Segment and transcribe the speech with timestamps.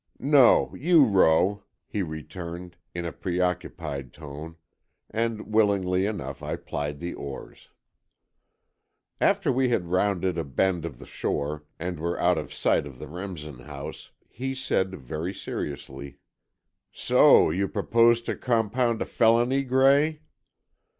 [0.17, 4.55] "No, you row," he returned, in a preoccupied tone,
[5.11, 7.69] and willingly enough I plied the oars.
[9.19, 12.97] After we had rounded a bend of the shore, and were out of sight of
[12.97, 16.17] the Remsen house, he said, very seriously:
[16.91, 20.21] "So you proposed to compound a felony, Gray?"